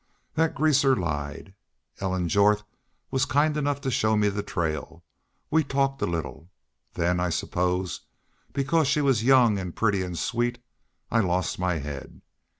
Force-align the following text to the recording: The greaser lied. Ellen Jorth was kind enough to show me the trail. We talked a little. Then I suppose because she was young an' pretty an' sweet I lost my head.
The 0.33 0.49
greaser 0.49 0.95
lied. 0.95 1.53
Ellen 1.99 2.27
Jorth 2.27 2.63
was 3.11 3.25
kind 3.25 3.55
enough 3.55 3.79
to 3.81 3.91
show 3.91 4.17
me 4.17 4.29
the 4.29 4.41
trail. 4.41 5.03
We 5.51 5.63
talked 5.63 6.01
a 6.01 6.07
little. 6.07 6.49
Then 6.95 7.19
I 7.19 7.29
suppose 7.29 8.01
because 8.51 8.87
she 8.87 9.01
was 9.01 9.23
young 9.23 9.59
an' 9.59 9.73
pretty 9.73 10.03
an' 10.03 10.15
sweet 10.15 10.57
I 11.11 11.19
lost 11.19 11.59
my 11.59 11.75
head. 11.75 12.21